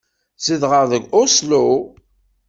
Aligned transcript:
Zedɣeɣ 0.45 0.83
deg 0.91 1.03
Oslo. 1.21 1.65